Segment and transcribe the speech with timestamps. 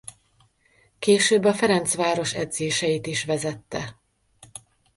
[0.99, 4.01] Később a Ferencváros edzéseit is vezette.